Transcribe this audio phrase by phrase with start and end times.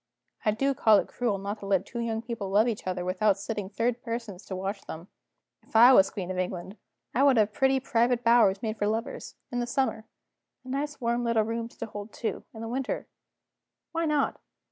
[0.43, 3.37] I do call it cruel not to let two young people love each other, without
[3.37, 5.09] setting third persons to watch them.
[5.61, 6.75] If I was Queen of England,
[7.13, 10.05] I would have pretty private bowers made for lovers, in the summer,
[10.63, 13.05] and nice warm little rooms to hold two, in the winter.
[13.91, 14.39] Why not?